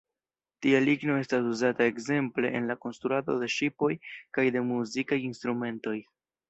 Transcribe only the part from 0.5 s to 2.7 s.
Tia ligno estas uzata ekzemple en